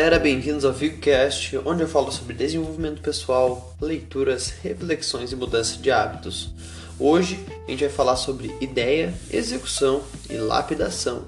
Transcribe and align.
galera, 0.00 0.18
bem-vindos 0.18 0.64
ao 0.64 0.72
VigoCast, 0.72 1.58
onde 1.58 1.82
eu 1.82 1.86
falo 1.86 2.10
sobre 2.10 2.32
desenvolvimento 2.32 3.02
pessoal, 3.02 3.76
leituras, 3.78 4.48
reflexões 4.62 5.30
e 5.30 5.36
mudança 5.36 5.76
de 5.76 5.90
hábitos. 5.90 6.54
Hoje 6.98 7.38
a 7.68 7.70
gente 7.70 7.84
vai 7.84 7.92
falar 7.92 8.16
sobre 8.16 8.50
ideia, 8.62 9.12
execução 9.30 10.02
e 10.30 10.38
lapidação. 10.38 11.26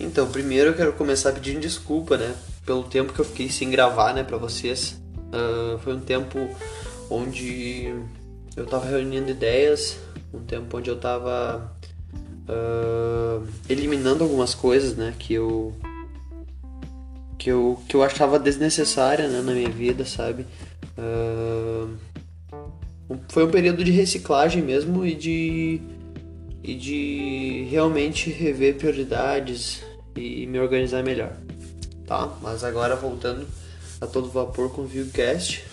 Então, 0.00 0.26
primeiro 0.26 0.70
eu 0.70 0.74
quero 0.74 0.92
começar 0.94 1.30
pedindo 1.30 1.60
desculpa, 1.60 2.16
né, 2.16 2.34
pelo 2.66 2.82
tempo 2.82 3.12
que 3.12 3.20
eu 3.20 3.24
fiquei 3.24 3.48
sem 3.48 3.70
gravar, 3.70 4.12
né, 4.12 4.24
para 4.24 4.36
vocês. 4.36 5.00
Uh, 5.28 5.78
foi 5.78 5.94
um 5.94 6.00
tempo 6.00 6.50
onde 7.08 7.94
eu 8.56 8.66
tava 8.66 8.86
reunindo 8.86 9.30
ideias, 9.30 9.96
um 10.34 10.40
tempo 10.40 10.76
onde 10.76 10.90
eu 10.90 10.98
tava 10.98 11.72
uh, 12.48 13.46
eliminando 13.68 14.24
algumas 14.24 14.56
coisas, 14.56 14.96
né, 14.96 15.14
que 15.16 15.34
eu 15.34 15.72
que 17.42 17.50
eu, 17.50 17.76
que 17.88 17.96
eu 17.96 18.04
achava 18.04 18.38
desnecessária 18.38 19.26
né, 19.26 19.40
na 19.40 19.52
minha 19.52 19.68
vida, 19.68 20.04
sabe? 20.04 20.46
Uh, 20.96 21.92
foi 23.30 23.44
um 23.44 23.50
período 23.50 23.82
de 23.82 23.90
reciclagem 23.90 24.62
mesmo 24.62 25.04
e 25.04 25.12
de, 25.12 25.80
e 26.62 26.74
de 26.76 27.66
realmente 27.68 28.30
rever 28.30 28.76
prioridades 28.76 29.82
e 30.14 30.46
me 30.46 30.60
organizar 30.60 31.02
melhor, 31.02 31.36
tá? 32.06 32.32
Mas 32.40 32.62
agora 32.62 32.94
voltando 32.94 33.44
a 34.00 34.06
todo 34.06 34.28
vapor 34.28 34.70
com 34.70 34.82
o 34.82 34.86
ViewCast 34.86 35.64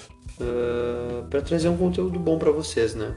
uh, 0.41 1.27
para 1.29 1.39
trazer 1.39 1.69
um 1.69 1.77
conteúdo 1.77 2.17
bom 2.17 2.39
para 2.39 2.49
vocês, 2.49 2.95
né? 2.95 3.15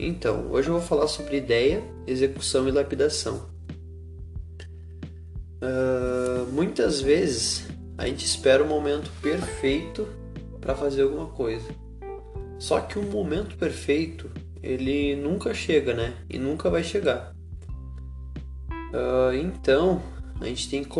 Então, 0.00 0.48
hoje 0.50 0.68
eu 0.68 0.74
vou 0.74 0.82
falar 0.82 1.06
sobre 1.06 1.36
ideia, 1.36 1.80
execução 2.08 2.66
e 2.66 2.72
lapidação. 2.72 3.51
Uh, 5.62 6.50
muitas 6.50 7.00
vezes 7.00 7.68
a 7.96 8.06
gente 8.08 8.24
espera 8.24 8.64
o 8.64 8.66
momento 8.66 9.12
perfeito 9.22 10.08
para 10.60 10.74
fazer 10.74 11.02
alguma 11.02 11.26
coisa. 11.26 11.68
Só 12.58 12.80
que 12.80 12.98
o 12.98 13.02
momento 13.02 13.56
perfeito 13.56 14.28
ele 14.60 15.14
nunca 15.14 15.54
chega, 15.54 15.94
né? 15.94 16.14
E 16.28 16.36
nunca 16.36 16.68
vai 16.68 16.82
chegar. 16.82 17.32
Uh, 18.92 19.32
então 19.34 20.02
a 20.40 20.46
gente 20.46 20.68
tem 20.68 20.82
que 20.82 20.90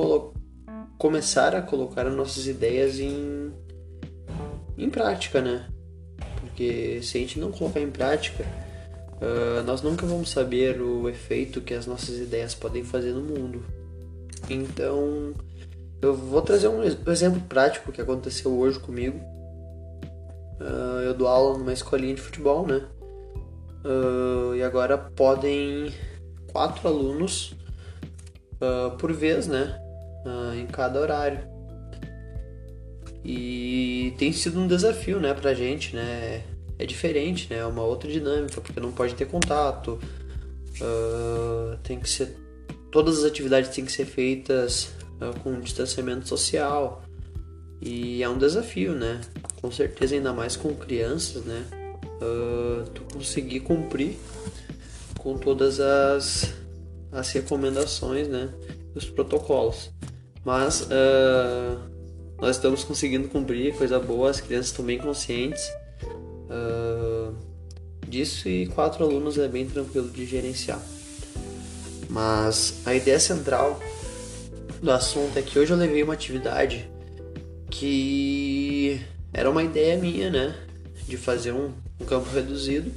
começar 0.97 1.57
a 1.57 1.63
colocar 1.63 2.07
as 2.07 2.15
nossas 2.15 2.47
ideias 2.47 3.01
em, 3.01 3.53
em 4.79 4.89
prática, 4.89 5.41
né? 5.41 5.69
Porque 6.41 7.01
se 7.03 7.19
a 7.19 7.21
gente 7.21 7.41
não 7.41 7.51
colocar 7.51 7.81
em 7.81 7.91
prática, 7.91 8.45
uh, 9.17 9.63
nós 9.65 9.83
nunca 9.83 10.07
vamos 10.07 10.31
saber 10.31 10.81
o 10.81 11.09
efeito 11.09 11.61
que 11.61 11.75
as 11.75 11.87
nossas 11.87 12.17
ideias 12.19 12.55
podem 12.55 12.85
fazer 12.85 13.11
no 13.11 13.23
mundo. 13.23 13.82
Então, 14.51 15.35
eu 16.03 16.15
vou 16.15 16.43
trazer 16.43 16.69
um 16.69 16.83
exemplo 16.83 17.41
prático 17.49 17.93
que 17.93 18.01
aconteceu 18.01 18.53
hoje 18.59 18.79
comigo. 18.79 19.19
Uh, 20.61 21.01
eu 21.05 21.15
dou 21.15 21.29
aula 21.29 21.59
numa 21.59 21.73
escolinha 21.73 22.15
de 22.15 22.21
futebol, 22.21 22.67
né? 22.67 22.83
Uh, 23.85 24.55
e 24.55 24.63
agora 24.63 24.99
podem 24.99 25.93
quatro 26.53 26.87
alunos 26.89 27.55
uh, 28.61 28.97
por 28.97 29.13
vez, 29.13 29.47
né? 29.47 29.79
em 30.57 30.67
cada 30.69 31.01
horário. 31.01 31.41
E 33.25 34.15
tem 34.19 34.33
sido 34.33 34.61
um 34.61 34.69
desafio, 34.69 35.19
né, 35.19 35.35
pra 35.35 35.53
gente, 35.53 35.97
né? 35.97 36.45
É 36.79 36.87
diferente, 36.87 37.49
né? 37.51 37.59
É 37.59 37.67
uma 37.67 37.83
outra 37.83 38.09
dinâmica, 38.09 38.61
porque 38.61 38.79
não 38.79 38.93
pode 38.93 39.15
ter 39.15 39.27
contato. 39.27 39.99
tem 41.83 41.99
que 41.99 42.09
ser 42.09 42.37
todas 42.93 43.19
as 43.19 43.25
atividades 43.25 43.75
têm 43.75 43.85
que 43.85 43.91
ser 43.91 44.05
feitas 44.05 44.93
uh, 45.21 45.39
com 45.41 45.59
distanciamento 45.59 46.29
social 46.29 47.03
e 47.81 48.23
é 48.23 48.29
um 48.29 48.39
desafio, 48.39 48.95
né? 48.95 49.21
Com 49.61 49.73
certeza, 49.73 50.15
ainda 50.15 50.33
mais 50.33 50.55
com 50.55 50.73
crianças, 50.75 51.43
né? 51.45 51.65
Uh, 52.21 52.89
tu 52.91 53.03
conseguir 53.13 53.61
cumprir 53.61 54.17
com 55.19 55.37
todas 55.37 55.81
as, 55.81 56.55
as 57.11 57.33
recomendações, 57.33 58.29
né? 58.29 58.51
Os 58.95 59.09
protocolos. 59.09 59.91
Mas 60.45 60.83
uh, 60.83 61.81
nós 62.41 62.57
estamos 62.57 62.85
conseguindo 62.85 63.29
cumprir, 63.29 63.75
coisa 63.75 63.99
boa, 63.99 64.31
as 64.31 64.41
crianças 64.41 64.67
estão 64.67 64.85
bem 64.85 64.99
conscientes 64.99 65.67
uh, 66.51 67.35
disso 68.07 68.49
e 68.49 68.67
quatro 68.67 69.05
alunos 69.05 69.39
é 69.39 69.49
bem 69.49 69.67
tranquilo 69.67 70.11
de 70.11 70.27
gerenciar. 70.27 70.81
Mas 72.13 72.83
a 72.85 72.95
ideia 72.95 73.19
central 73.19 73.81
do 74.83 74.91
assunto 74.91 75.39
é 75.39 75.41
que 75.41 75.59
hoje 75.59 75.73
eu 75.73 75.79
levei 75.79 76.03
uma 76.03 76.13
atividade 76.13 76.87
que 77.71 79.01
era 79.33 79.51
uma 79.51 79.63
ideia 79.63 79.97
minha, 79.97 80.29
né? 80.29 80.55
De 81.09 81.17
fazer 81.17 81.53
um, 81.53 81.73
um 81.99 82.05
campo 82.05 82.29
reduzido 82.29 82.93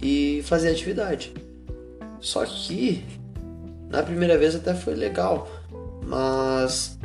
e 0.00 0.42
fazer 0.44 0.68
atividade. 0.68 1.32
Só 2.20 2.44
que 2.44 3.02
na 3.88 4.02
primeira 4.02 4.36
vez 4.36 4.54
até 4.54 4.74
foi 4.74 4.94
legal, 4.94 5.48
mas 6.06 6.98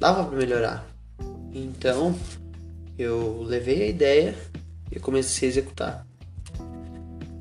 dava 0.00 0.24
para 0.24 0.38
melhorar. 0.38 0.86
Então 1.52 2.18
eu 2.98 3.42
levei 3.42 3.82
a 3.82 3.86
ideia 3.86 4.34
e 4.90 4.98
comecei 4.98 5.46
a 5.46 5.50
executar. 5.50 6.06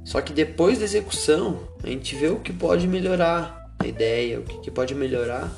Só 0.04 0.22
que 0.22 0.34
depois 0.34 0.80
da 0.80 0.86
execução, 0.86 1.60
a 1.82 1.88
gente 1.88 2.16
vê 2.16 2.28
o 2.28 2.40
que 2.40 2.52
pode 2.52 2.88
melhorar 2.88 3.74
a 3.80 3.88
ideia, 3.88 4.40
o 4.40 4.44
que, 4.44 4.70
pode 4.70 4.94
melhorar 4.94 5.52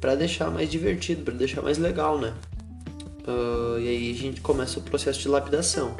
para 0.00 0.14
deixar 0.14 0.50
mais 0.50 0.70
divertido, 0.70 1.22
para 1.22 1.34
deixar 1.34 1.62
mais 1.62 1.78
legal, 1.78 2.18
né? 2.18 2.34
Uh, 3.26 3.78
e 3.78 3.88
aí 3.88 4.10
a 4.10 4.14
gente 4.14 4.40
começa 4.40 4.78
o 4.78 4.82
processo 4.82 5.20
de 5.20 5.28
lapidação. 5.28 5.96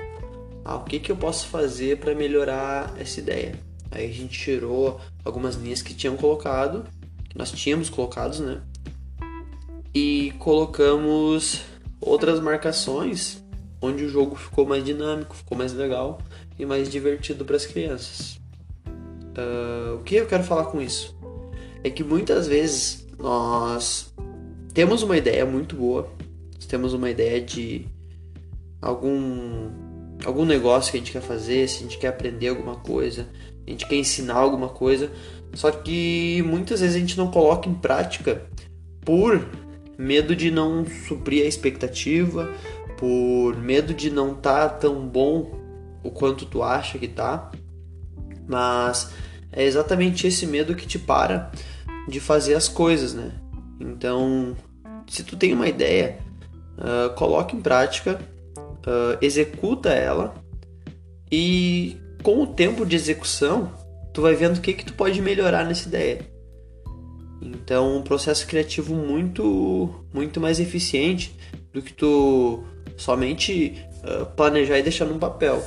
Ah, 0.65 0.77
o 0.77 0.85
que, 0.85 0.99
que 0.99 1.13
eu 1.13 1.17
posso 1.17 1.49
fazer 1.49 1.99
para 1.99 2.15
melhorar 2.15 2.95
essa 2.99 3.21
ideia? 3.21 3.55
Aí 3.91 4.09
a 4.09 4.13
gente 4.13 4.39
tirou 4.39 5.01
algumas 5.25 5.55
linhas 5.57 5.83
que 5.83 5.95
tinham 5.95 6.17
colocado, 6.17 6.85
que 7.29 7.39
nós 7.39 7.53
tínhamos 7.53 7.91
colocados, 7.91 8.41
né? 8.41 8.61
E 9.95 10.33
colocamos 10.39 11.63
outras 12.01 12.41
marcações 12.41 13.43
onde 13.81 14.05
o 14.05 14.09
jogo 14.09 14.35
ficou 14.37 14.67
mais 14.67 14.85
dinâmico, 14.85 15.37
ficou 15.37 15.57
mais 15.57 15.73
legal 15.73 16.19
e 16.59 16.65
mais 16.67 16.89
divertido 16.89 17.45
para 17.45 17.57
as 17.57 17.67
crianças. 17.67 18.41
Uh, 19.37 19.97
o 19.97 20.03
que 20.03 20.17
eu 20.17 20.27
quero 20.27 20.43
falar 20.43 20.65
com 20.67 20.81
isso? 20.81 21.17
É 21.85 21.91
que 21.91 22.03
muitas 22.03 22.47
vezes 22.47 23.07
nós 23.19 24.13
temos 24.73 25.03
uma 25.03 25.17
ideia 25.17 25.45
muito 25.45 25.77
boa, 25.77 26.11
temos 26.69 26.93
uma 26.93 27.09
ideia 27.09 27.41
de 27.41 27.87
algum 28.83 29.71
algum 30.25 30.45
negócio 30.45 30.91
que 30.91 30.97
a 30.97 31.01
gente 31.01 31.13
quer 31.13 31.23
fazer, 31.23 31.69
se 31.69 31.79
a 31.79 31.83
gente 31.83 31.99
quer 31.99 32.09
aprender 32.09 32.49
alguma 32.49 32.77
coisa, 32.77 33.29
a 33.67 33.71
gente 33.71 33.87
quer 33.87 33.97
ensinar 33.97 34.35
alguma 34.35 34.69
coisa, 34.69 35.11
só 35.55 35.71
que 35.71 36.43
muitas 36.45 36.81
vezes 36.81 36.97
a 36.97 36.99
gente 36.99 37.17
não 37.17 37.31
coloca 37.31 37.69
em 37.69 37.75
prática 37.75 38.43
por 39.03 39.47
medo 39.99 40.35
de 40.35 40.51
não 40.51 40.85
suprir 41.07 41.45
a 41.45 41.49
expectativa, 41.49 42.53
por 42.97 43.57
medo 43.57 43.95
de 43.95 44.11
não 44.11 44.33
estar 44.33 44.69
tá 44.69 44.77
tão 44.77 45.07
bom 45.07 45.66
o 46.07 46.11
quanto 46.11 46.47
tu 46.47 46.63
acha 46.63 46.99
que 46.99 47.09
tá, 47.09 47.51
mas 48.49 49.11
é 49.53 49.65
exatamente 49.65 50.27
esse 50.27 50.47
medo 50.47 50.75
que 50.75 50.87
te 50.87 50.99
para 50.99 51.51
de 52.09 52.21
fazer 52.21 52.55
as 52.55 52.69
coisas, 52.69 53.15
né? 53.15 53.33
Então, 53.81 54.57
se 55.09 55.25
tu 55.25 55.37
tem 55.37 55.53
uma 55.53 55.69
ideia, 55.69 56.19
uh, 56.79 57.15
coloque 57.15 57.57
em 57.57 57.61
prática, 57.61 58.21
uh, 58.59 59.19
executa 59.21 59.91
ela 59.91 60.35
e 61.31 61.97
com 62.23 62.43
o 62.43 62.47
tempo 62.47 62.87
de 62.87 62.97
execução, 62.97 63.73
tu 64.13 64.23
vai 64.23 64.35
vendo 64.35 64.59
o 64.59 64.61
que 64.61 64.73
que 64.73 64.85
tu 64.85 64.95
pode 64.95 65.21
melhorar 65.21 65.65
nessa 65.65 65.89
ideia. 65.89 66.21
Então, 67.43 67.99
um 67.99 68.03
processo 68.03 68.47
criativo 68.47 68.95
muito 68.95 70.05
muito 70.13 70.41
mais 70.41 70.59
eficiente 70.59 71.37
do 71.73 71.83
que 71.83 71.93
tu 71.93 72.65
somente 72.97 73.77
uh, 74.03 74.27
planejar 74.35 74.79
e 74.79 74.83
deixar 74.83 75.05
no 75.05 75.19
papel. 75.19 75.63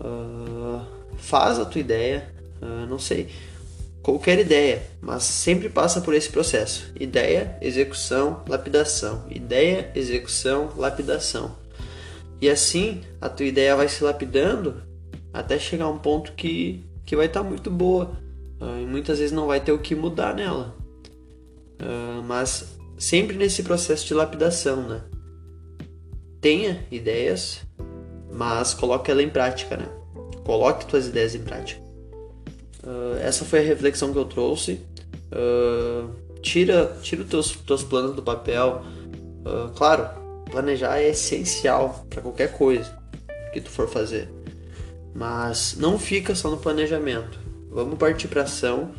Uh, 0.00 0.84
faz 1.16 1.58
a 1.58 1.64
tua 1.64 1.80
ideia, 1.80 2.30
uh, 2.60 2.86
não 2.86 2.98
sei, 2.98 3.28
qualquer 4.02 4.38
ideia, 4.38 4.82
mas 5.00 5.24
sempre 5.24 5.68
passa 5.68 6.00
por 6.00 6.14
esse 6.14 6.28
processo: 6.28 6.92
ideia, 6.98 7.56
execução, 7.60 8.44
lapidação, 8.48 9.24
ideia, 9.30 9.90
execução, 9.94 10.72
lapidação. 10.76 11.56
E 12.40 12.48
assim 12.48 13.02
a 13.20 13.28
tua 13.28 13.46
ideia 13.46 13.74
vai 13.74 13.88
se 13.88 14.04
lapidando 14.04 14.82
até 15.32 15.58
chegar 15.58 15.86
a 15.86 15.90
um 15.90 15.98
ponto 15.98 16.32
que, 16.32 16.84
que 17.04 17.16
vai 17.16 17.26
estar 17.26 17.42
tá 17.42 17.48
muito 17.48 17.70
boa. 17.70 18.12
Uh, 18.60 18.80
e 18.82 18.86
muitas 18.86 19.18
vezes 19.18 19.32
não 19.32 19.46
vai 19.46 19.60
ter 19.60 19.72
o 19.72 19.78
que 19.78 19.94
mudar 19.94 20.34
nela. 20.34 20.74
Uh, 21.80 22.22
mas 22.22 22.78
sempre 22.98 23.36
nesse 23.36 23.62
processo 23.62 24.06
de 24.06 24.14
lapidação, 24.14 24.88
né? 24.88 25.02
Tenha 26.40 26.84
ideias, 26.90 27.62
mas 28.36 28.74
coloque 28.74 29.10
ela 29.10 29.22
em 29.22 29.30
prática, 29.30 29.76
né? 29.76 29.88
Coloque 30.44 30.88
suas 30.88 31.08
ideias 31.08 31.34
em 31.34 31.42
prática. 31.42 31.80
Uh, 32.84 33.16
essa 33.20 33.44
foi 33.44 33.60
a 33.60 33.62
reflexão 33.62 34.12
que 34.12 34.18
eu 34.18 34.24
trouxe. 34.24 34.80
Uh, 35.32 36.10
tira, 36.40 36.96
tira 37.02 37.22
os 37.22 37.28
teus, 37.28 37.56
teus 37.56 37.82
planos 37.82 38.14
do 38.14 38.22
papel, 38.22 38.84
Uh, 39.46 39.70
claro, 39.76 40.08
planejar 40.50 40.98
é 40.98 41.10
essencial 41.10 42.04
para 42.10 42.20
qualquer 42.20 42.50
coisa 42.50 42.98
que 43.52 43.60
tu 43.60 43.70
for 43.70 43.88
fazer. 43.88 44.28
Mas 45.14 45.76
não 45.78 45.96
fica 46.00 46.34
só 46.34 46.50
no 46.50 46.56
planejamento. 46.56 47.38
Vamos 47.70 47.96
partir 47.96 48.26
para 48.26 48.42
ação, 48.42 48.90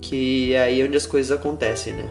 que 0.00 0.52
é 0.52 0.62
aí 0.62 0.82
onde 0.82 0.96
as 0.96 1.06
coisas 1.06 1.30
acontecem, 1.30 1.92
né? 1.92 2.10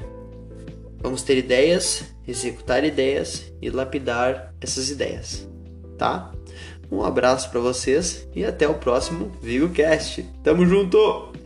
Vamos 1.00 1.24
ter 1.24 1.38
ideias, 1.38 2.06
executar 2.26 2.86
ideias 2.86 3.52
e 3.62 3.70
lapidar 3.70 4.54
essas 4.62 4.90
ideias, 4.90 5.46
tá? 5.98 6.32
Um 6.92 7.04
abraço 7.04 7.50
para 7.50 7.60
vocês 7.60 8.28
e 8.36 8.46
até 8.46 8.68
o 8.68 8.76
próximo 8.76 9.32
VigoCast. 9.42 10.24
Tamo 10.44 10.66
junto! 10.66 11.37